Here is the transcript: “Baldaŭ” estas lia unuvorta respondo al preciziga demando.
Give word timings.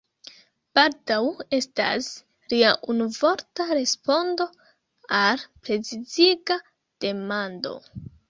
“Baldaŭ” 0.77 1.17
estas 1.57 2.07
lia 2.53 2.71
unuvorta 2.93 3.67
respondo 3.81 4.49
al 5.19 5.45
preciziga 5.67 6.59
demando. 7.07 7.75